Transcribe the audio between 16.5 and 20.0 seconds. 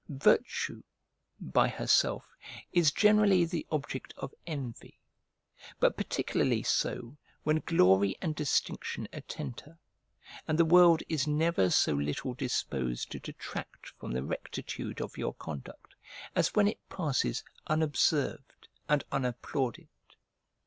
when it passes unobserved and unapplauded.